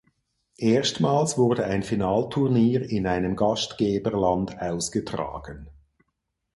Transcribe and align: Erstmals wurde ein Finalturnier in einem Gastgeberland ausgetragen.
Erstmals 0.57 1.37
wurde 1.37 1.63
ein 1.65 1.83
Finalturnier 1.83 2.89
in 2.89 3.05
einem 3.05 3.35
Gastgeberland 3.35 4.59
ausgetragen. 4.59 5.67